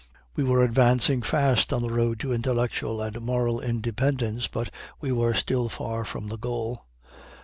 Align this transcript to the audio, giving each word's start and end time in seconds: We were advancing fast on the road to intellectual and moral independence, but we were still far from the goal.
We 0.35 0.43
were 0.43 0.63
advancing 0.63 1.21
fast 1.21 1.71
on 1.71 1.83
the 1.83 1.91
road 1.93 2.19
to 2.21 2.33
intellectual 2.33 3.03
and 3.03 3.21
moral 3.21 3.59
independence, 3.61 4.47
but 4.47 4.71
we 4.99 5.11
were 5.11 5.35
still 5.35 5.69
far 5.69 6.05
from 6.05 6.27
the 6.29 6.39
goal. 6.39 6.85